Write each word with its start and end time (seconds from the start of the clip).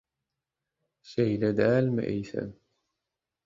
Şeýle 1.11 1.51
dälmi, 1.61 2.03
eýsem? 2.17 2.51